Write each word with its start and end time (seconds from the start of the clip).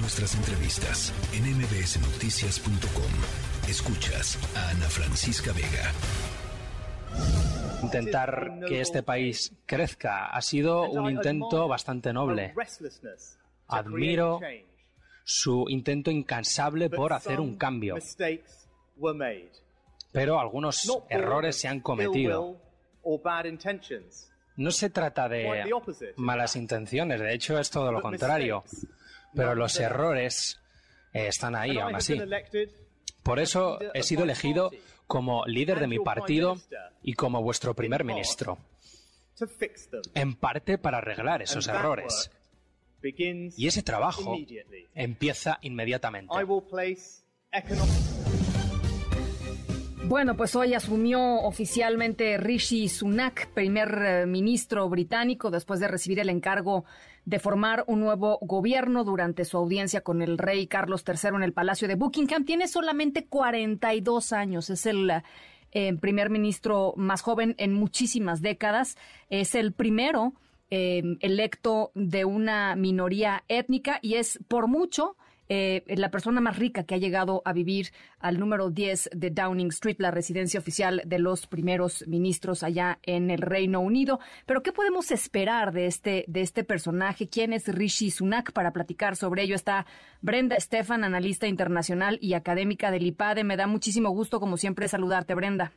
nuestras 0.00 0.34
entrevistas 0.34 1.12
en 1.32 1.44
mbsnoticias.com. 1.56 3.68
Escuchas 3.68 4.38
a 4.56 4.70
Ana 4.70 4.88
Francisca 4.88 5.52
Vega. 5.52 5.92
Intentar 7.82 8.60
que 8.66 8.80
este 8.80 9.02
país 9.02 9.52
crezca 9.66 10.28
ha 10.28 10.40
sido 10.40 10.90
un 10.90 11.10
intento 11.10 11.68
bastante 11.68 12.12
noble. 12.12 12.54
Admiro 13.66 14.40
su 15.24 15.66
intento 15.68 16.10
incansable 16.10 16.90
por 16.90 17.12
hacer 17.12 17.40
un 17.40 17.56
cambio. 17.56 17.96
Pero 20.12 20.40
algunos 20.40 21.02
errores 21.08 21.60
se 21.60 21.68
han 21.68 21.80
cometido. 21.80 22.56
No 24.56 24.70
se 24.72 24.90
trata 24.90 25.28
de 25.28 25.70
malas 26.16 26.56
intenciones, 26.56 27.20
de 27.20 27.34
hecho 27.34 27.58
es 27.58 27.70
todo 27.70 27.92
lo 27.92 28.00
contrario. 28.00 28.64
Pero 29.38 29.54
los 29.54 29.78
errores 29.78 30.60
eh, 31.12 31.28
están 31.28 31.54
ahí 31.54 31.78
aún 31.78 31.94
así. 31.94 32.20
Por 33.22 33.38
eso 33.38 33.78
he 33.94 34.02
sido 34.02 34.24
elegido 34.24 34.72
como 35.06 35.46
líder 35.46 35.78
de 35.78 35.86
mi 35.86 36.00
partido 36.00 36.60
y 37.02 37.14
como 37.14 37.40
vuestro 37.40 37.72
primer 37.74 38.02
ministro. 38.02 38.58
En 40.14 40.34
parte 40.34 40.76
para 40.76 40.98
arreglar 40.98 41.40
esos 41.42 41.68
errores. 41.68 42.32
Y 43.56 43.68
ese 43.68 43.84
trabajo 43.84 44.36
empieza 44.94 45.58
inmediatamente. 45.62 46.34
Bueno, 50.08 50.38
pues 50.38 50.56
hoy 50.56 50.72
asumió 50.72 51.20
oficialmente 51.42 52.38
Rishi 52.38 52.88
Sunak, 52.88 53.48
primer 53.48 54.02
eh, 54.02 54.26
ministro 54.26 54.88
británico, 54.88 55.50
después 55.50 55.80
de 55.80 55.88
recibir 55.88 56.18
el 56.18 56.30
encargo 56.30 56.86
de 57.26 57.38
formar 57.38 57.84
un 57.88 58.00
nuevo 58.00 58.38
gobierno 58.40 59.04
durante 59.04 59.44
su 59.44 59.58
audiencia 59.58 60.00
con 60.00 60.22
el 60.22 60.38
rey 60.38 60.66
Carlos 60.66 61.04
III 61.06 61.36
en 61.36 61.42
el 61.42 61.52
Palacio 61.52 61.88
de 61.88 61.96
Buckingham. 61.96 62.46
Tiene 62.46 62.68
solamente 62.68 63.26
42 63.26 64.32
años, 64.32 64.70
es 64.70 64.86
el 64.86 65.12
eh, 65.72 65.94
primer 66.00 66.30
ministro 66.30 66.94
más 66.96 67.20
joven 67.20 67.54
en 67.58 67.74
muchísimas 67.74 68.40
décadas, 68.40 68.96
es 69.28 69.54
el 69.54 69.74
primero 69.74 70.32
eh, 70.70 71.02
electo 71.20 71.92
de 71.94 72.24
una 72.24 72.76
minoría 72.76 73.44
étnica 73.48 73.98
y 74.00 74.14
es 74.14 74.38
por 74.48 74.68
mucho 74.68 75.16
eh, 75.48 75.82
la 75.88 76.10
persona 76.10 76.40
más 76.40 76.58
rica 76.58 76.84
que 76.84 76.94
ha 76.94 76.98
llegado 76.98 77.42
a 77.44 77.52
vivir 77.52 77.88
al 78.18 78.38
número 78.38 78.70
10 78.70 79.10
de 79.14 79.30
Downing 79.30 79.68
Street, 79.68 79.96
la 79.98 80.10
residencia 80.10 80.60
oficial 80.60 81.02
de 81.06 81.18
los 81.18 81.46
primeros 81.46 82.06
ministros 82.06 82.62
allá 82.62 82.98
en 83.02 83.30
el 83.30 83.40
Reino 83.40 83.80
Unido. 83.80 84.20
Pero, 84.46 84.62
¿qué 84.62 84.72
podemos 84.72 85.10
esperar 85.10 85.72
de 85.72 85.86
este, 85.86 86.24
de 86.28 86.42
este 86.42 86.64
personaje? 86.64 87.28
¿Quién 87.28 87.52
es 87.52 87.68
Rishi 87.68 88.10
Sunak? 88.10 88.52
Para 88.52 88.72
platicar 88.72 89.16
sobre 89.16 89.42
ello 89.42 89.54
está 89.54 89.86
Brenda 90.20 90.56
Estefan, 90.56 91.04
analista 91.04 91.46
internacional 91.46 92.18
y 92.20 92.34
académica 92.34 92.90
del 92.90 93.06
IPADE. 93.06 93.44
Me 93.44 93.56
da 93.56 93.66
muchísimo 93.66 94.10
gusto, 94.10 94.40
como 94.40 94.56
siempre, 94.56 94.88
saludarte, 94.88 95.34
Brenda. 95.34 95.72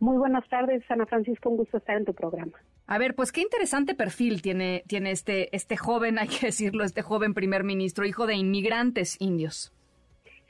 Muy 0.00 0.16
buenas 0.16 0.48
tardes, 0.48 0.82
Ana 0.88 1.06
Francisco, 1.06 1.50
un 1.50 1.56
gusto 1.56 1.78
estar 1.78 1.96
en 1.96 2.04
tu 2.04 2.14
programa. 2.14 2.52
A 2.86 2.98
ver, 2.98 3.14
pues 3.14 3.32
qué 3.32 3.40
interesante 3.40 3.94
perfil 3.94 4.40
tiene, 4.42 4.82
tiene 4.86 5.10
este, 5.10 5.54
este 5.54 5.76
joven, 5.76 6.18
hay 6.20 6.28
que 6.28 6.46
decirlo, 6.46 6.84
este 6.84 7.02
joven 7.02 7.34
primer 7.34 7.64
ministro, 7.64 8.06
hijo 8.06 8.26
de 8.26 8.34
inmigrantes 8.34 9.20
indios. 9.20 9.72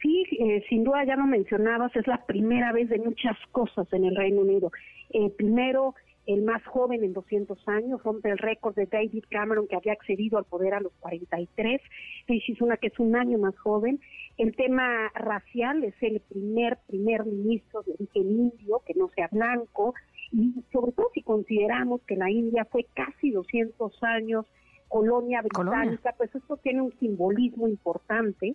Sí, 0.01 0.25
eh, 0.39 0.65
sin 0.69 0.85
duda 0.85 1.05
ya 1.05 1.17
lo 1.17 1.27
mencionabas, 1.27 1.95
es 1.97 2.07
la 2.07 2.25
primera 2.25 2.73
vez 2.73 2.89
de 2.89 2.99
muchas 2.99 3.37
cosas 3.51 3.93
en 3.93 4.05
el 4.05 4.15
Reino 4.15 4.43
Unido. 4.43 4.71
Eh, 5.11 5.31
primero, 5.37 5.95
el 6.29 6.43
más 6.43 6.63
joven 6.67 7.03
en 7.03 7.15
200 7.15 7.59
años, 7.69 8.03
rompe 8.05 8.29
el 8.29 8.37
récord 8.37 8.75
de 8.75 8.85
David 8.85 9.25
Cameron, 9.31 9.67
que 9.67 9.77
había 9.77 9.95
accedido 9.95 10.37
al 10.37 10.45
poder 10.45 10.75
a 10.75 10.81
los 10.81 10.93
43. 11.01 11.81
Rishi 12.27 12.55
una 12.61 12.77
que 12.77 12.89
es 12.89 12.99
un 12.99 13.17
año 13.17 13.39
más 13.39 13.59
joven. 13.59 13.99
El 14.37 14.55
tema 14.55 15.09
racial 15.15 15.83
es 15.85 15.95
el 16.03 16.21
primer 16.21 16.79
primer 16.87 17.25
ministro 17.25 17.83
de 17.83 17.93
origen 17.93 18.31
indio, 18.31 18.83
que 18.87 18.93
no 18.93 19.09
sea 19.09 19.29
blanco, 19.33 19.95
y 20.31 20.53
sobre 20.71 20.93
todo 20.93 21.09
si 21.15 21.23
consideramos 21.23 22.03
que 22.03 22.17
la 22.17 22.31
India 22.31 22.67
fue 22.71 22.87
casi 22.95 23.31
200 23.31 24.03
años 24.03 24.45
colonia 24.89 25.41
británica, 25.41 26.15
pues 26.19 26.35
esto 26.35 26.59
tiene 26.59 26.83
un 26.83 26.93
simbolismo 26.99 27.69
importante. 27.69 28.55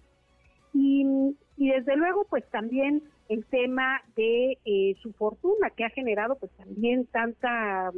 Y, 0.75 1.36
y 1.58 1.69
desde 1.69 1.96
luego, 1.96 2.25
pues 2.30 2.44
también 2.50 3.03
el 3.30 3.46
tema 3.46 4.02
de 4.16 4.58
eh, 4.66 4.96
su 5.02 5.14
fortuna, 5.14 5.69
que 5.69 5.86
ha 5.86 5.90
generado 5.90 6.36
pues 6.36 6.52
también 6.53 7.06
tanta 7.08 7.91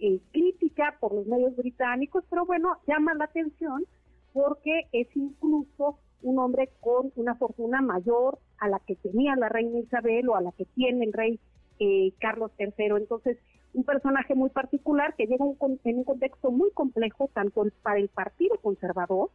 eh, 0.00 0.20
crítica 0.32 0.96
por 1.00 1.14
los 1.14 1.26
medios 1.26 1.56
británicos, 1.56 2.24
pero 2.28 2.44
bueno, 2.44 2.78
llama 2.86 3.14
la 3.14 3.24
atención 3.24 3.84
porque 4.32 4.82
es 4.92 5.08
incluso 5.16 5.98
un 6.22 6.38
hombre 6.38 6.70
con 6.80 7.12
una 7.16 7.34
fortuna 7.36 7.80
mayor 7.80 8.38
a 8.58 8.68
la 8.68 8.80
que 8.80 8.96
tenía 8.96 9.36
la 9.36 9.48
reina 9.48 9.78
Isabel 9.78 10.28
o 10.28 10.36
a 10.36 10.40
la 10.40 10.52
que 10.52 10.64
tiene 10.64 11.04
el 11.04 11.12
rey 11.12 11.40
eh, 11.78 12.12
Carlos 12.18 12.50
III. 12.58 12.96
Entonces, 12.96 13.38
un 13.74 13.84
personaje 13.84 14.34
muy 14.34 14.50
particular 14.50 15.14
que 15.14 15.26
llega 15.26 15.44
en 15.44 15.56
un 15.60 16.04
contexto 16.04 16.50
muy 16.50 16.70
complejo, 16.72 17.30
tanto 17.32 17.64
para 17.82 18.00
el 18.00 18.08
Partido 18.08 18.56
Conservador, 18.58 19.30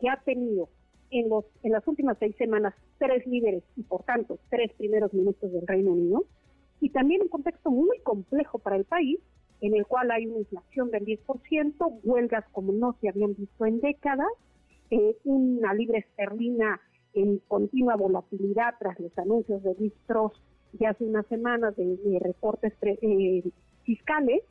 que 0.00 0.08
ha 0.08 0.16
tenido 0.16 0.68
en, 1.12 1.28
los, 1.28 1.44
en 1.62 1.72
las 1.72 1.86
últimas 1.86 2.16
seis 2.18 2.34
semanas 2.36 2.74
tres 2.98 3.26
líderes 3.26 3.62
y 3.76 3.82
por 3.82 4.02
tanto 4.02 4.38
tres 4.50 4.72
primeros 4.74 5.12
ministros 5.12 5.52
del 5.52 5.66
Reino 5.66 5.92
Unido, 5.92 6.24
y 6.80 6.90
también 6.90 7.22
un 7.22 7.28
contexto 7.28 7.70
muy 7.70 7.98
complejo 8.00 8.58
para 8.58 8.76
el 8.76 8.84
país, 8.84 9.20
en 9.60 9.76
el 9.76 9.86
cual 9.86 10.10
hay 10.10 10.26
una 10.26 10.38
inflación 10.38 10.90
del 10.90 11.04
10%, 11.04 12.00
huelgas 12.02 12.44
como 12.50 12.72
no 12.72 12.96
se 13.00 13.08
habían 13.08 13.34
visto 13.34 13.64
en 13.64 13.80
décadas, 13.80 14.26
eh, 14.90 15.16
una 15.24 15.72
libre 15.74 15.98
esterlina 15.98 16.80
en 17.14 17.38
continua 17.46 17.94
volatilidad 17.94 18.74
tras 18.80 18.98
los 18.98 19.16
anuncios 19.16 19.62
de 19.62 19.74
Liz 19.78 19.92
de 20.72 20.86
hace 20.86 21.04
unas 21.04 21.26
semanas 21.26 21.76
de, 21.76 22.18
recortes 22.20 22.72
eh, 22.82 23.42
fiscales 23.84 24.42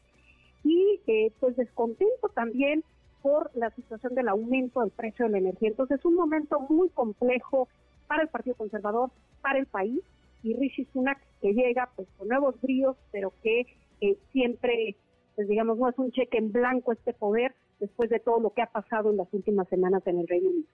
y 0.63 1.01
eh, 1.07 1.31
pues 1.39 1.55
descontento 1.57 2.29
también 2.29 2.83
por 3.21 3.51
la 3.55 3.69
situación 3.71 4.15
del 4.15 4.27
aumento 4.27 4.81
del 4.81 4.91
precio 4.91 5.25
de 5.25 5.31
la 5.31 5.37
energía. 5.39 5.69
Entonces 5.69 5.99
es 5.99 6.05
un 6.05 6.15
momento 6.15 6.59
muy 6.69 6.89
complejo 6.89 7.67
para 8.07 8.23
el 8.23 8.29
Partido 8.29 8.55
Conservador, 8.55 9.09
para 9.41 9.59
el 9.59 9.65
país, 9.65 10.01
y 10.43 10.55
Rishi 10.55 10.85
Sunak 10.91 11.19
que 11.41 11.53
llega 11.53 11.89
pues 11.95 12.07
con 12.17 12.27
nuevos 12.27 12.59
bríos, 12.61 12.97
pero 13.11 13.33
que 13.43 13.65
eh, 14.01 14.17
siempre, 14.31 14.95
pues 15.35 15.47
digamos, 15.47 15.77
no 15.77 15.89
es 15.89 15.97
un 15.97 16.11
cheque 16.11 16.37
en 16.37 16.51
blanco 16.51 16.91
este 16.91 17.13
poder 17.13 17.53
después 17.79 18.09
de 18.09 18.19
todo 18.19 18.39
lo 18.39 18.51
que 18.51 18.61
ha 18.61 18.67
pasado 18.67 19.11
en 19.11 19.17
las 19.17 19.31
últimas 19.33 19.67
semanas 19.69 20.05
en 20.05 20.19
el 20.19 20.27
Reino 20.27 20.49
Unido. 20.49 20.67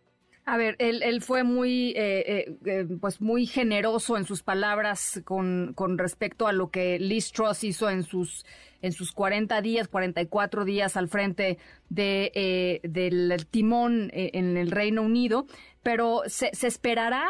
A 0.50 0.56
ver, 0.56 0.78
él, 0.80 1.04
él 1.04 1.22
fue 1.22 1.44
muy, 1.44 1.90
eh, 1.90 2.24
eh, 2.26 2.58
eh, 2.66 2.88
pues 3.02 3.20
muy 3.20 3.48
generoso 3.48 4.16
en 4.16 4.24
sus 4.24 4.44
palabras 4.44 5.20
con, 5.26 5.74
con 5.76 5.98
respecto 5.98 6.48
a 6.48 6.54
lo 6.54 6.72
que 6.72 6.98
Liz 7.00 7.34
Truss 7.34 7.66
hizo 7.66 7.90
en 7.90 8.04
sus, 8.04 8.46
en 8.82 8.94
sus 8.94 9.12
40 9.12 9.62
días, 9.62 9.90
44 9.90 10.64
días 10.64 10.96
al 10.96 11.10
frente 11.10 11.58
de, 11.90 12.80
del 12.82 13.46
timón 13.48 14.10
en 14.14 14.56
el 14.56 14.72
Reino 14.72 15.02
Unido. 15.02 15.48
Pero 15.84 16.22
se, 16.28 16.56
se 16.56 16.68
esperará 16.68 17.28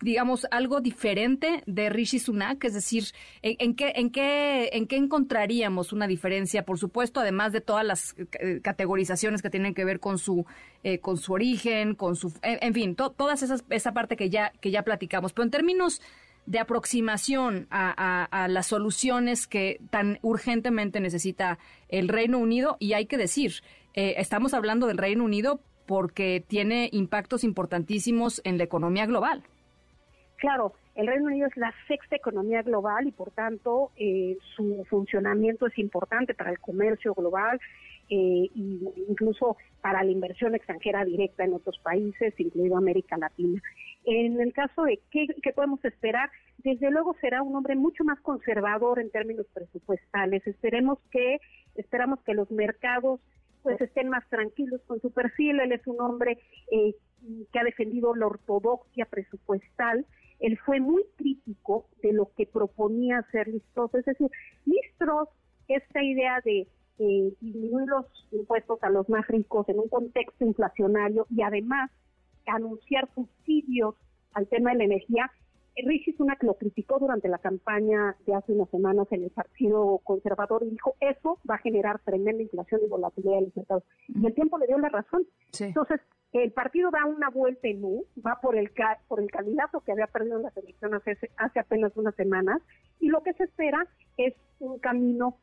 digamos, 0.00 0.46
algo 0.50 0.80
diferente 0.80 1.62
de 1.66 1.88
Rishi 1.90 2.18
Sunak? 2.18 2.64
Es 2.64 2.74
decir, 2.74 3.04
¿en, 3.42 3.74
qué, 3.74 3.92
en, 3.96 4.10
qué, 4.10 4.70
¿en 4.72 4.86
qué 4.86 4.96
encontraríamos 4.96 5.92
una 5.92 6.06
diferencia? 6.06 6.64
Por 6.64 6.78
supuesto, 6.78 7.20
además 7.20 7.52
de 7.52 7.60
todas 7.60 7.84
las 7.84 8.14
eh, 8.40 8.60
categorizaciones 8.62 9.42
que 9.42 9.50
tienen 9.50 9.74
que 9.74 9.84
ver 9.84 10.00
con 10.00 10.18
su, 10.18 10.46
eh, 10.82 10.98
con 10.98 11.16
su 11.16 11.32
origen, 11.32 11.94
con 11.94 12.16
su, 12.16 12.32
en, 12.42 12.74
fin, 12.74 12.94
todas 12.94 13.42
esas, 13.42 13.64
esa 13.70 13.92
parte 13.92 14.16
que 14.16 14.30
ya, 14.30 14.52
que 14.60 14.70
ya 14.70 14.82
platicamos. 14.82 15.32
Pero 15.32 15.44
en 15.44 15.50
términos 15.50 16.00
de 16.46 16.60
aproximación 16.60 17.66
a, 17.70 18.46
las 18.48 18.66
soluciones 18.66 19.46
que 19.46 19.80
tan 19.90 20.18
urgentemente 20.22 21.00
necesita 21.00 21.58
el 21.88 22.08
Reino 22.08 22.38
Unido, 22.38 22.76
y 22.78 22.92
hay 22.92 23.06
que 23.06 23.18
decir, 23.18 23.62
eh, 23.94 24.14
estamos 24.18 24.54
hablando 24.54 24.86
del 24.86 24.98
Reino 24.98 25.24
Unido 25.24 25.60
porque 25.86 26.44
tiene 26.46 26.88
impactos 26.92 27.44
importantísimos 27.44 28.40
en 28.44 28.58
la 28.58 28.64
economía 28.64 29.06
global. 29.06 29.42
Claro, 30.46 30.74
el 30.94 31.08
Reino 31.08 31.24
Unido 31.24 31.48
es 31.48 31.56
la 31.56 31.74
sexta 31.88 32.14
economía 32.14 32.62
global 32.62 33.08
y 33.08 33.10
por 33.10 33.32
tanto 33.32 33.90
eh, 33.96 34.38
su 34.54 34.84
funcionamiento 34.88 35.66
es 35.66 35.76
importante 35.76 36.34
para 36.34 36.52
el 36.52 36.60
comercio 36.60 37.14
global 37.14 37.58
e 38.08 38.48
incluso 38.54 39.56
para 39.80 40.04
la 40.04 40.10
inversión 40.12 40.54
extranjera 40.54 41.04
directa 41.04 41.42
en 41.42 41.54
otros 41.54 41.80
países, 41.80 42.32
incluido 42.38 42.76
América 42.76 43.18
Latina. 43.18 43.60
En 44.04 44.40
el 44.40 44.52
caso 44.52 44.84
de 44.84 45.00
qué, 45.10 45.26
qué 45.42 45.52
podemos 45.52 45.84
esperar, 45.84 46.30
desde 46.58 46.92
luego 46.92 47.16
será 47.20 47.42
un 47.42 47.56
hombre 47.56 47.74
mucho 47.74 48.04
más 48.04 48.20
conservador 48.20 49.00
en 49.00 49.10
términos 49.10 49.46
presupuestales. 49.52 50.46
Esperemos 50.46 51.00
que 51.10 51.40
esperamos 51.74 52.20
que 52.20 52.34
los 52.34 52.52
mercados 52.52 53.18
pues 53.64 53.80
estén 53.80 54.10
más 54.10 54.24
tranquilos 54.28 54.80
con 54.86 55.00
su 55.00 55.10
perfil. 55.10 55.58
Él 55.58 55.72
es 55.72 55.84
un 55.88 56.00
hombre 56.00 56.38
eh, 56.70 56.94
que 57.52 57.58
ha 57.58 57.64
defendido 57.64 58.14
la 58.14 58.28
ortodoxia 58.28 59.06
presupuestal 59.06 60.06
él 60.40 60.58
fue 60.64 60.80
muy 60.80 61.04
crítico 61.16 61.86
de 62.02 62.12
lo 62.12 62.30
que 62.36 62.46
proponía 62.46 63.18
hacer 63.18 63.48
Listros. 63.48 63.94
Es 63.94 64.04
decir, 64.04 64.30
Listros, 64.64 65.28
esta 65.68 66.02
idea 66.02 66.40
de 66.44 66.68
disminuir 66.98 67.88
los 67.88 68.06
impuestos 68.32 68.82
a 68.82 68.90
los 68.90 69.08
más 69.08 69.26
ricos 69.28 69.68
en 69.68 69.78
un 69.78 69.88
contexto 69.88 70.44
inflacionario 70.44 71.26
y 71.30 71.42
además 71.42 71.90
anunciar 72.46 73.08
subsidios 73.14 73.94
al 74.32 74.46
tema 74.48 74.70
de 74.72 74.78
la 74.78 74.84
energía. 74.84 75.30
Rishi 75.76 76.14
Sunak 76.14 76.42
lo 76.42 76.54
criticó 76.54 76.98
durante 76.98 77.28
la 77.28 77.36
campaña 77.36 78.16
de 78.26 78.34
hace 78.34 78.52
unas 78.52 78.70
semanas 78.70 79.06
en 79.10 79.24
el 79.24 79.30
Partido 79.30 79.98
Conservador 80.04 80.62
y 80.64 80.70
dijo 80.70 80.94
eso 81.00 81.38
va 81.48 81.56
a 81.56 81.58
generar 81.58 81.98
tremenda 81.98 82.42
inflación 82.42 82.80
y 82.82 82.88
volatilidad 82.88 83.38
en 83.38 83.44
los 83.44 83.56
mercados. 83.56 83.84
Y 84.08 84.24
el 84.24 84.34
tiempo 84.34 84.56
le 84.56 84.66
dio 84.66 84.78
la 84.78 84.88
razón. 84.88 85.26
Entonces, 85.58 86.00
el 86.42 86.52
partido 86.52 86.90
da 86.90 87.04
una 87.06 87.30
vuelta 87.30 87.68
en 87.68 87.82
U, 87.84 88.04
va 88.24 88.38
por 88.42 88.56
el, 88.56 88.70
por 89.08 89.20
el 89.20 89.30
candidato 89.30 89.80
que 89.80 89.92
había 89.92 90.06
perdido 90.06 90.36
en 90.36 90.42
las 90.42 90.56
elecciones 90.56 91.02
hace, 91.36 91.58
apenas 91.58 91.96
unas 91.96 92.14
semanas 92.14 92.60
y 93.00 93.08
lo 93.08 93.22
que 93.22 93.32
se 93.34 93.44
espera 93.44 93.86
es 94.16 94.34
un 94.58 94.78
camino 94.78 95.38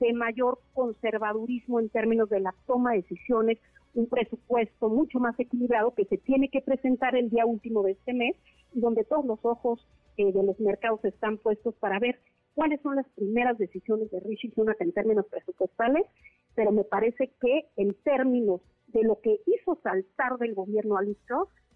de 0.00 0.12
mayor 0.12 0.58
conservadurismo 0.74 1.80
en 1.80 1.88
términos 1.88 2.28
de 2.28 2.40
la 2.40 2.54
toma 2.66 2.92
de 2.92 2.98
decisiones, 2.98 3.58
un 3.94 4.08
presupuesto 4.08 4.88
mucho 4.88 5.20
más 5.20 5.38
equilibrado 5.38 5.94
que 5.94 6.04
se 6.06 6.18
tiene 6.18 6.48
que 6.48 6.60
presentar 6.60 7.14
el 7.14 7.30
día 7.30 7.46
último 7.46 7.82
de 7.82 7.92
este 7.92 8.12
mes 8.12 8.36
y 8.74 8.80
donde 8.80 9.04
todos 9.04 9.24
los 9.24 9.38
ojos 9.44 9.86
eh, 10.16 10.32
de 10.32 10.42
los 10.42 10.58
mercados 10.58 11.04
están 11.04 11.38
puestos 11.38 11.74
para 11.76 11.98
ver 12.00 12.18
cuáles 12.54 12.80
son 12.82 12.96
las 12.96 13.08
primeras 13.10 13.56
decisiones 13.56 14.10
de 14.10 14.20
Rishi 14.20 14.50
Sunak 14.50 14.80
en 14.80 14.92
términos 14.92 15.26
presupuestales, 15.30 16.06
pero 16.54 16.72
me 16.72 16.84
parece 16.84 17.30
que 17.40 17.66
en 17.76 17.94
términos 18.02 18.60
de 18.94 19.02
lo 19.02 19.20
que 19.20 19.40
hizo 19.46 19.78
saltar 19.82 20.38
del 20.38 20.54
gobierno 20.54 20.96
a 20.96 21.02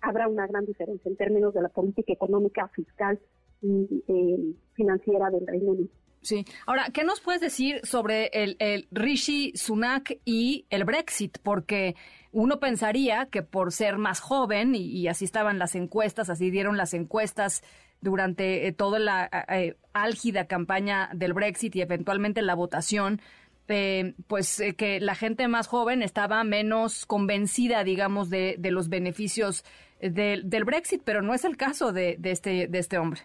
habrá 0.00 0.28
una 0.28 0.46
gran 0.46 0.64
diferencia 0.64 1.08
en 1.08 1.16
términos 1.16 1.52
de 1.52 1.62
la 1.62 1.68
política 1.68 2.12
económica, 2.12 2.68
fiscal 2.68 3.18
y 3.60 4.04
eh, 4.06 4.54
financiera 4.74 5.28
del 5.30 5.46
Reino 5.46 5.72
Unido. 5.72 5.88
Sí. 6.22 6.44
Ahora, 6.66 6.86
¿qué 6.92 7.04
nos 7.04 7.20
puedes 7.20 7.40
decir 7.40 7.80
sobre 7.84 8.26
el, 8.32 8.56
el, 8.58 8.88
Rishi 8.90 9.52
Sunak 9.54 10.18
y 10.24 10.66
el 10.70 10.84
Brexit? 10.84 11.38
Porque 11.42 11.94
uno 12.32 12.58
pensaría 12.60 13.26
que 13.26 13.42
por 13.42 13.72
ser 13.72 13.98
más 13.98 14.20
joven, 14.20 14.74
y, 14.74 15.06
así 15.08 15.24
estaban 15.24 15.58
las 15.58 15.74
encuestas, 15.74 16.28
así 16.28 16.50
dieron 16.50 16.76
las 16.76 16.94
encuestas 16.94 17.62
durante 18.00 18.66
eh, 18.66 18.72
toda 18.72 18.98
la 18.98 19.28
eh, 19.48 19.76
álgida 19.92 20.46
campaña 20.46 21.10
del 21.14 21.32
Brexit 21.32 21.74
y 21.76 21.82
eventualmente 21.82 22.42
la 22.42 22.54
votación, 22.54 23.20
eh, 23.68 24.14
pues 24.26 24.62
que 24.76 25.00
la 25.00 25.14
gente 25.14 25.48
más 25.48 25.66
joven 25.66 26.02
estaba 26.02 26.42
menos 26.44 27.06
convencida, 27.06 27.84
digamos, 27.84 28.30
de, 28.30 28.56
de 28.58 28.70
los 28.70 28.88
beneficios 28.88 29.64
del 30.00 30.64
Brexit, 30.64 31.02
pero 31.04 31.22
no 31.22 31.34
es 31.34 31.44
el 31.44 31.56
caso 31.56 31.92
de, 31.92 32.16
de, 32.18 32.30
este, 32.30 32.68
de 32.68 32.78
este 32.78 32.98
hombre. 32.98 33.20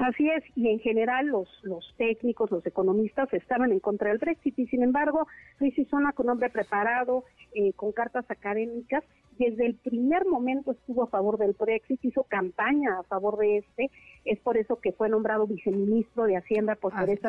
Así 0.00 0.30
es, 0.30 0.42
y 0.56 0.70
en 0.70 0.78
general 0.78 1.26
los, 1.26 1.48
los 1.62 1.94
técnicos, 1.98 2.50
los 2.50 2.64
economistas 2.64 3.30
estaban 3.34 3.70
en 3.70 3.80
contra 3.80 4.08
del 4.08 4.16
Brexit 4.16 4.58
y 4.58 4.66
sin 4.66 4.82
embargo 4.82 5.28
Rishi 5.58 5.84
Sunak, 5.84 6.18
un 6.20 6.30
hombre 6.30 6.48
preparado, 6.48 7.24
eh, 7.54 7.74
con 7.74 7.92
cartas 7.92 8.24
académicas, 8.30 9.04
desde 9.38 9.66
el 9.66 9.74
primer 9.74 10.24
momento 10.24 10.72
estuvo 10.72 11.02
a 11.02 11.08
favor 11.08 11.36
del 11.36 11.52
Brexit, 11.52 12.02
hizo 12.02 12.22
campaña 12.22 12.98
a 12.98 13.02
favor 13.02 13.36
de 13.38 13.58
este, 13.58 13.90
es 14.24 14.38
por 14.40 14.56
eso 14.56 14.80
que 14.80 14.92
fue 14.92 15.10
nombrado 15.10 15.46
viceministro 15.46 16.24
de 16.24 16.38
Hacienda 16.38 16.78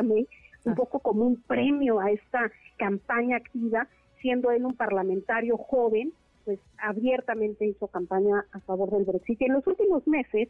May, 0.02 0.26
un 0.64 0.74
poco 0.74 1.00
como 1.00 1.24
un 1.24 1.40
premio 1.42 2.00
a 2.00 2.10
esta 2.10 2.50
campaña 2.76 3.36
activa, 3.36 3.88
siendo 4.20 4.50
él 4.50 4.64
un 4.64 4.74
parlamentario 4.74 5.56
joven, 5.56 6.12
pues 6.44 6.58
abiertamente 6.78 7.66
hizo 7.66 7.86
campaña 7.88 8.44
a 8.52 8.60
favor 8.60 8.90
del 8.90 9.04
Brexit. 9.04 9.40
Y 9.40 9.44
en 9.44 9.54
los 9.54 9.66
últimos 9.66 10.06
meses 10.06 10.48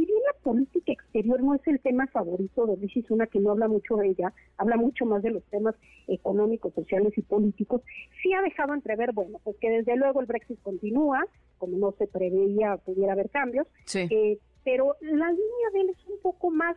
si 0.00 0.06
bien 0.06 0.18
la 0.26 0.38
política 0.42 0.92
exterior 0.92 1.42
no 1.42 1.54
es 1.54 1.66
el 1.66 1.80
tema 1.80 2.06
favorito 2.06 2.66
de 2.66 2.76
Rishi 2.76 3.02
Sunak, 3.02 3.30
que 3.30 3.40
no 3.40 3.50
habla 3.50 3.68
mucho 3.68 3.96
de 3.96 4.08
ella, 4.08 4.32
habla 4.56 4.76
mucho 4.76 5.04
más 5.04 5.22
de 5.22 5.30
los 5.30 5.44
temas 5.44 5.74
económicos, 6.06 6.72
sociales 6.74 7.12
y 7.16 7.22
políticos, 7.22 7.82
sí 8.22 8.32
ha 8.32 8.40
dejado 8.42 8.72
entrever, 8.72 9.12
bueno, 9.12 9.40
pues 9.44 9.56
que 9.60 9.68
desde 9.68 9.96
luego 9.96 10.20
el 10.20 10.26
Brexit 10.26 10.60
continúa, 10.62 11.24
como 11.58 11.76
no 11.76 11.92
se 11.98 12.06
preveía 12.06 12.78
pudiera 12.78 13.12
haber 13.12 13.30
cambios, 13.30 13.66
eh, 13.94 14.38
pero 14.64 14.96
la 15.00 15.30
línea 15.30 15.70
de 15.72 15.80
él 15.80 15.90
es 15.90 16.06
un 16.06 16.20
poco 16.22 16.50
más 16.50 16.76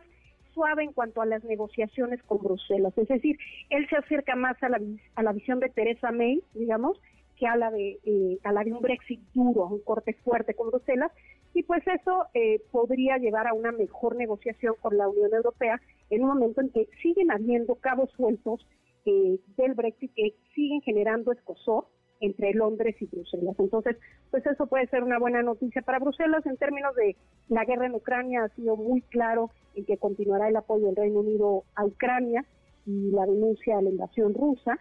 suave 0.54 0.84
en 0.84 0.92
cuanto 0.92 1.20
a 1.20 1.26
las 1.26 1.44
negociaciones 1.44 2.22
con 2.22 2.38
Bruselas, 2.38 2.96
es 2.96 3.08
decir, 3.08 3.36
él 3.70 3.86
se 3.88 3.96
acerca 3.96 4.36
más 4.36 4.62
a 4.62 4.68
la, 4.68 4.80
a 5.16 5.22
la 5.22 5.32
visión 5.32 5.60
de 5.60 5.68
Teresa 5.68 6.12
May, 6.12 6.42
digamos, 6.54 6.98
que 7.36 7.46
habla 7.46 7.70
de, 7.70 7.98
eh, 8.04 8.38
habla 8.44 8.64
de 8.64 8.72
un 8.72 8.80
Brexit 8.80 9.20
duro, 9.34 9.66
un 9.66 9.80
corte 9.80 10.14
fuerte 10.24 10.54
con 10.54 10.70
Bruselas, 10.70 11.12
y 11.52 11.62
pues 11.64 11.82
eso 11.86 12.26
eh, 12.34 12.60
podría 12.70 13.18
llevar 13.18 13.46
a 13.46 13.54
una 13.54 13.72
mejor 13.72 14.16
negociación 14.16 14.74
con 14.80 14.96
la 14.96 15.08
Unión 15.08 15.32
Europea 15.34 15.80
en 16.10 16.22
un 16.22 16.28
momento 16.28 16.60
en 16.60 16.70
que 16.70 16.88
siguen 17.02 17.30
habiendo 17.30 17.76
cabos 17.76 18.10
sueltos 18.12 18.66
eh, 19.06 19.38
del 19.56 19.74
Brexit 19.74 20.12
que 20.14 20.34
siguen 20.54 20.80
generando 20.82 21.32
escosor 21.32 21.86
entre 22.24 22.54
Londres 22.54 22.96
y 23.00 23.06
Bruselas. 23.06 23.56
Entonces, 23.58 23.96
pues 24.30 24.44
eso 24.46 24.66
puede 24.66 24.86
ser 24.88 25.02
una 25.02 25.18
buena 25.18 25.42
noticia 25.42 25.82
para 25.82 25.98
Bruselas 25.98 26.44
en 26.46 26.56
términos 26.56 26.94
de 26.96 27.16
la 27.48 27.64
guerra 27.64 27.86
en 27.86 27.94
Ucrania. 27.94 28.44
Ha 28.44 28.48
sido 28.50 28.76
muy 28.76 29.02
claro 29.02 29.50
en 29.74 29.84
que 29.84 29.98
continuará 29.98 30.48
el 30.48 30.56
apoyo 30.56 30.86
del 30.86 30.96
Reino 30.96 31.20
Unido 31.20 31.64
a 31.74 31.84
Ucrania 31.84 32.44
y 32.86 33.10
la 33.10 33.26
denuncia 33.26 33.78
a 33.78 33.82
la 33.82 33.90
invasión 33.90 34.34
rusa. 34.34 34.78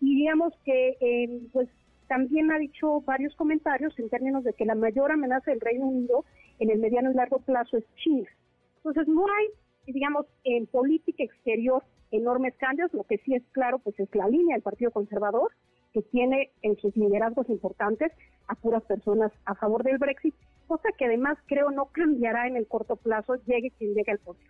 Y 0.00 0.14
digamos 0.16 0.52
que, 0.64 0.96
eh, 1.00 1.40
pues 1.52 1.68
también 2.08 2.52
ha 2.52 2.58
dicho 2.58 3.00
varios 3.00 3.34
comentarios 3.36 3.98
en 3.98 4.10
términos 4.10 4.44
de 4.44 4.52
que 4.52 4.66
la 4.66 4.74
mayor 4.74 5.10
amenaza 5.10 5.50
del 5.50 5.60
Reino 5.60 5.86
Unido 5.86 6.24
en 6.58 6.70
el 6.70 6.78
mediano 6.78 7.10
y 7.10 7.14
largo 7.14 7.38
plazo 7.38 7.78
es 7.78 7.84
China. 7.96 8.28
Entonces 8.76 9.08
no 9.08 9.24
hay, 9.26 9.92
digamos, 9.92 10.26
en 10.44 10.66
política 10.66 11.24
exterior 11.24 11.82
enormes 12.10 12.54
cambios, 12.56 12.92
lo 12.92 13.04
que 13.04 13.18
sí 13.18 13.34
es 13.34 13.42
claro 13.52 13.78
pues 13.78 13.98
es 13.98 14.14
la 14.14 14.28
línea 14.28 14.54
del 14.54 14.62
Partido 14.62 14.90
Conservador, 14.90 15.50
que 15.94 16.02
tiene 16.02 16.50
en 16.60 16.76
sus 16.76 16.94
liderazgos 16.96 17.48
importantes 17.48 18.12
a 18.48 18.56
puras 18.56 18.82
personas 18.82 19.32
a 19.46 19.54
favor 19.54 19.84
del 19.84 19.96
Brexit, 19.96 20.34
cosa 20.66 20.88
que 20.98 21.06
además 21.06 21.38
creo 21.46 21.70
no 21.70 21.86
cambiará 21.86 22.48
en 22.48 22.56
el 22.56 22.66
corto 22.66 22.96
plazo, 22.96 23.36
llegue 23.46 23.70
quien 23.78 23.94
llegue 23.94 24.12
al 24.12 24.18
poder. 24.18 24.42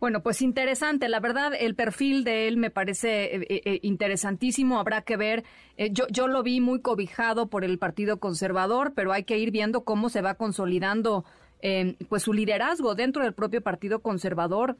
Bueno, 0.00 0.22
pues 0.22 0.42
interesante. 0.42 1.08
La 1.08 1.20
verdad, 1.20 1.52
el 1.58 1.74
perfil 1.74 2.24
de 2.24 2.48
él 2.48 2.56
me 2.58 2.70
parece 2.70 3.36
eh, 3.36 3.46
eh, 3.48 3.62
eh, 3.64 3.78
interesantísimo. 3.82 4.78
Habrá 4.78 5.02
que 5.02 5.16
ver. 5.16 5.44
yo, 5.90 6.06
yo 6.08 6.26
lo 6.28 6.42
vi 6.42 6.60
muy 6.60 6.80
cobijado 6.80 7.48
por 7.48 7.64
el 7.64 7.78
Partido 7.78 8.18
Conservador, 8.18 8.92
pero 8.94 9.12
hay 9.12 9.24
que 9.24 9.38
ir 9.38 9.50
viendo 9.50 9.84
cómo 9.84 10.08
se 10.08 10.22
va 10.22 10.34
consolidando 10.34 11.24
pues 12.08 12.22
su 12.22 12.32
liderazgo 12.32 12.94
dentro 12.94 13.24
del 13.24 13.32
propio 13.32 13.60
Partido 13.62 14.00
Conservador 14.00 14.76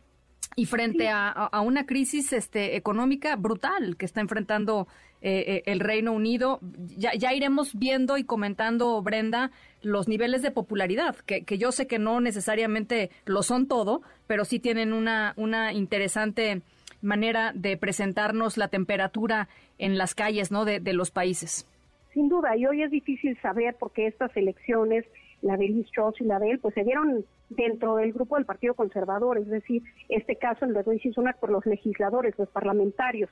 y 0.54 0.66
frente 0.66 1.08
a, 1.10 1.50
una 1.60 1.84
crisis 1.84 2.32
este, 2.32 2.76
económica 2.76 3.36
brutal 3.36 3.96
que 3.96 4.06
está 4.06 4.20
enfrentando 4.20 4.86
el 5.20 5.80
Reino 5.80 6.12
Unido. 6.12 6.60
Ya, 6.96 7.12
ya 7.14 7.34
iremos 7.34 7.76
viendo 7.76 8.16
y 8.16 8.24
comentando, 8.24 9.02
Brenda, 9.02 9.50
los 9.82 10.06
niveles 10.08 10.42
de 10.42 10.52
popularidad, 10.52 11.16
que, 11.26 11.44
que, 11.44 11.58
yo 11.58 11.72
sé 11.72 11.86
que 11.86 11.98
no 11.98 12.20
necesariamente 12.20 13.10
lo 13.24 13.42
son 13.42 13.66
todo, 13.66 14.02
pero 14.26 14.44
sí 14.44 14.60
tienen 14.60 14.92
una, 14.92 15.34
una 15.36 15.72
interesante 15.72 16.62
manera 17.02 17.52
de 17.54 17.76
presentarnos 17.76 18.56
la 18.56 18.68
temperatura 18.68 19.48
en 19.78 19.98
las 19.98 20.14
calles 20.14 20.50
¿no? 20.50 20.64
de, 20.64 20.80
los 20.92 21.10
países. 21.10 21.66
Sin 22.12 22.28
duda, 22.28 22.56
y 22.56 22.66
hoy 22.66 22.82
es 22.82 22.90
difícil 22.90 23.38
saber 23.40 23.76
porque 23.78 24.06
estas 24.06 24.34
elecciones, 24.36 25.04
la 25.42 25.56
de 25.56 25.68
Liz 25.68 25.86
Truss 25.94 26.20
y 26.20 26.24
la 26.24 26.38
de 26.38 26.50
él, 26.50 26.58
pues 26.58 26.74
se 26.74 26.84
dieron 26.84 27.24
dentro 27.48 27.96
del 27.96 28.12
grupo 28.12 28.36
del 28.36 28.44
Partido 28.44 28.74
Conservador, 28.74 29.38
es 29.38 29.48
decir, 29.48 29.82
este 30.08 30.36
caso 30.36 30.64
el 30.64 30.74
de 30.74 30.82
Rishi 30.82 31.12
Sunak 31.12 31.38
por 31.38 31.50
los 31.50 31.64
legisladores, 31.66 32.38
los 32.38 32.48
parlamentarios, 32.48 33.30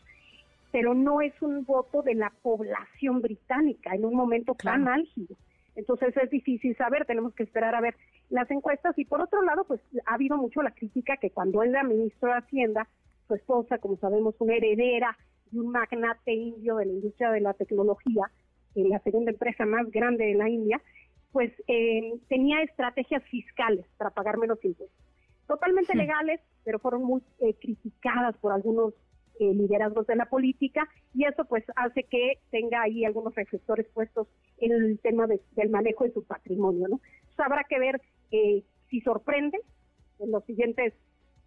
pero 0.70 0.94
no 0.94 1.20
es 1.20 1.32
un 1.40 1.64
voto 1.64 2.02
de 2.02 2.14
la 2.14 2.32
población 2.42 3.22
británica 3.22 3.94
en 3.94 4.04
un 4.04 4.14
momento 4.14 4.54
tan 4.54 4.88
álgido. 4.88 5.36
Entonces 5.76 6.16
es 6.16 6.30
difícil 6.30 6.76
saber, 6.76 7.04
tenemos 7.04 7.34
que 7.34 7.42
esperar 7.42 7.74
a 7.74 7.80
ver 7.80 7.96
las 8.30 8.50
encuestas. 8.50 8.96
Y 8.98 9.04
por 9.04 9.20
otro 9.20 9.42
lado, 9.42 9.64
pues 9.64 9.80
ha 10.06 10.14
habido 10.14 10.36
mucho 10.36 10.62
la 10.62 10.70
crítica 10.70 11.16
que 11.16 11.30
cuando 11.30 11.62
él 11.62 11.70
era 11.70 11.82
ministro 11.82 12.28
de 12.28 12.38
Hacienda, 12.38 12.88
su 13.26 13.34
esposa, 13.34 13.78
como 13.78 13.96
sabemos, 13.96 14.34
una 14.38 14.54
heredera 14.54 15.16
de 15.50 15.60
un 15.60 15.70
magnate 15.70 16.32
indio 16.32 16.76
de 16.76 16.86
la 16.86 16.92
industria 16.92 17.30
de 17.30 17.40
la 17.40 17.54
tecnología, 17.54 18.30
en 18.74 18.88
la 18.88 18.98
segunda 19.00 19.30
empresa 19.30 19.64
más 19.66 19.90
grande 19.90 20.26
de 20.26 20.34
la 20.34 20.48
India, 20.48 20.80
pues 21.34 21.52
eh, 21.66 22.12
tenía 22.28 22.62
estrategias 22.62 23.24
fiscales 23.24 23.84
para 23.98 24.10
pagar 24.10 24.38
menos 24.38 24.64
impuestos. 24.64 24.96
Totalmente 25.48 25.96
legales, 25.96 26.40
pero 26.62 26.78
fueron 26.78 27.02
muy 27.02 27.22
eh, 27.40 27.54
criticadas 27.60 28.36
por 28.36 28.52
algunos 28.52 28.94
eh, 29.40 29.52
liderazgos 29.52 30.06
de 30.06 30.14
la 30.14 30.26
política 30.26 30.88
y 31.12 31.24
eso 31.24 31.44
pues 31.44 31.64
hace 31.74 32.04
que 32.04 32.38
tenga 32.52 32.82
ahí 32.82 33.04
algunos 33.04 33.34
reflectores 33.34 33.84
puestos 33.92 34.28
en 34.58 34.70
el 34.70 35.00
tema 35.00 35.26
del 35.26 35.70
manejo 35.70 36.04
de 36.04 36.12
su 36.12 36.22
patrimonio, 36.22 36.86
¿no? 36.86 37.00
habrá 37.38 37.64
que 37.64 37.80
ver 37.80 38.00
eh, 38.30 38.62
si 38.88 39.00
sorprende 39.00 39.58
en 40.20 40.30
los 40.30 40.44
siguientes 40.44 40.94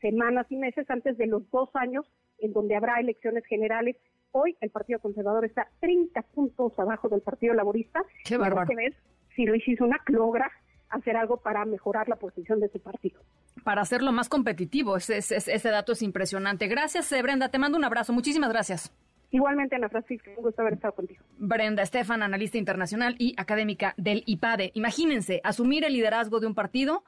semanas 0.01 0.47
y 0.49 0.57
meses 0.57 0.85
antes 0.89 1.17
de 1.17 1.27
los 1.27 1.49
dos 1.49 1.69
años 1.75 2.05
en 2.39 2.51
donde 2.51 2.75
habrá 2.75 2.99
elecciones 2.99 3.45
generales. 3.45 3.95
Hoy 4.33 4.57
el 4.59 4.69
Partido 4.69 4.99
Conservador 4.99 5.45
está 5.45 5.69
30 5.79 6.21
puntos 6.23 6.77
abajo 6.77 7.07
del 7.07 7.21
Partido 7.21 7.53
Laborista. 7.53 8.03
Qué 8.25 8.35
bárbaro. 8.35 8.67
que 8.67 8.75
ver 8.75 8.93
si 9.37 9.45
Luis 9.45 9.63
una 9.79 10.01
logra 10.07 10.51
hacer 10.89 11.15
algo 11.15 11.37
para 11.37 11.63
mejorar 11.63 12.09
la 12.09 12.17
posición 12.17 12.59
de 12.59 12.67
su 12.67 12.81
partido 12.81 13.21
para 13.63 13.81
hacerlo 13.81 14.13
más 14.13 14.29
competitivo. 14.29 14.95
Ese, 14.95 15.17
ese, 15.17 15.35
ese 15.35 15.69
dato 15.69 15.91
es 15.91 16.01
impresionante. 16.01 16.67
Gracias, 16.67 17.11
eh, 17.11 17.21
Brenda. 17.21 17.49
Te 17.49 17.59
mando 17.59 17.77
un 17.77 17.83
abrazo. 17.83 18.13
Muchísimas 18.13 18.49
gracias. 18.49 18.93
Igualmente, 19.29 19.75
Ana 19.75 19.89
Francisca, 19.89 20.31
un 20.37 20.43
gusto 20.43 20.61
haber 20.61 20.75
estado 20.75 20.95
contigo. 20.95 21.21
Brenda 21.37 21.83
Estefan, 21.83 22.23
analista 22.23 22.57
internacional 22.57 23.15
y 23.19 23.35
académica 23.37 23.93
del 23.97 24.23
IPADE. 24.25 24.71
Imagínense, 24.73 25.41
asumir 25.43 25.83
el 25.83 25.91
liderazgo 25.91 26.39
de 26.39 26.47
un 26.47 26.55
partido, 26.55 27.03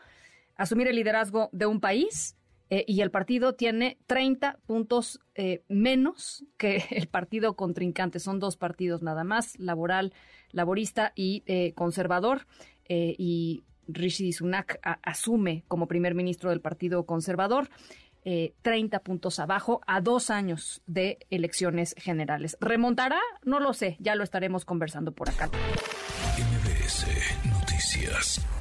asumir 0.58 0.90
el 0.90 0.98
liderazgo 0.98 1.48
de 1.54 1.66
un 1.66 1.80
país 1.80 2.36
eh, 2.70 2.86
y 2.88 3.02
el 3.02 3.10
partido 3.10 3.56
tiene 3.56 3.98
30 4.06 4.60
puntos 4.66 5.20
eh, 5.36 5.64
menos 5.68 6.46
que 6.58 6.84
el 6.92 7.08
partido 7.08 7.56
contrincante. 7.56 8.20
Son 8.20 8.40
dos 8.40 8.58
partidos 8.58 9.02
nada 9.02 9.24
más, 9.24 9.58
laboral, 9.60 10.14
laborista 10.52 11.12
y 11.16 11.44
eh, 11.46 11.74
conservador. 11.74 12.46
y 12.88 13.64
Rishi 13.88 14.34
Sunak 14.34 14.80
asume 15.02 15.64
como 15.68 15.88
primer 15.88 16.14
ministro 16.14 16.52
del 16.52 16.62
Partido 16.62 17.06
Conservador. 17.06 17.70
30 18.62 19.00
puntos 19.00 19.40
abajo 19.40 19.82
a 19.88 20.02
dos 20.02 20.30
años 20.30 20.84
de 20.86 21.18
elecciones 21.32 21.96
generales. 21.98 22.58
¿Remontará? 22.62 23.20
No 23.44 23.60
lo 23.60 23.74
sé, 23.74 23.98
ya 24.00 24.14
lo 24.14 24.24
estaremos 24.24 24.66
conversando 24.66 25.14
por 25.14 25.30
acá. 25.30 25.50
MBS 26.38 27.08
Noticias. 27.50 28.59